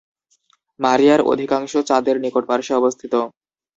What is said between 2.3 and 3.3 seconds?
পার্শ্বে অবস্থিত।